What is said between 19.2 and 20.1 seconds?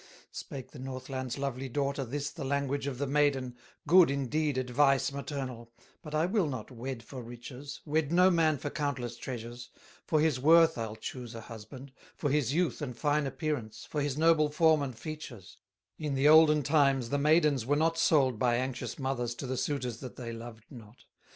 To the suitors